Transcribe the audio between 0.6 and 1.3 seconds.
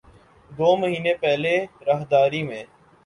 مہینے